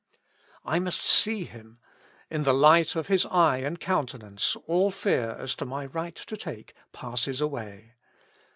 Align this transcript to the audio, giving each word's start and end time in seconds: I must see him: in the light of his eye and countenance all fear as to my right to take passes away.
I 0.65 0.79
must 0.79 1.03
see 1.03 1.43
him: 1.43 1.77
in 2.31 2.41
the 2.41 2.55
light 2.55 2.95
of 2.95 3.05
his 3.05 3.27
eye 3.27 3.57
and 3.57 3.79
countenance 3.79 4.57
all 4.65 4.89
fear 4.89 5.35
as 5.37 5.53
to 5.57 5.65
my 5.67 5.85
right 5.85 6.15
to 6.15 6.35
take 6.35 6.73
passes 6.91 7.39
away. 7.39 7.93